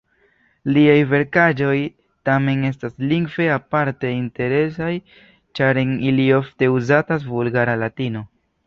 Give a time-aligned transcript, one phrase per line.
[0.75, 1.75] Liaj verkaĵoj
[2.29, 4.91] tamen estas lingve aparte interesaj,
[5.61, 8.31] ĉar en ili ofte uzatas vulgara latino.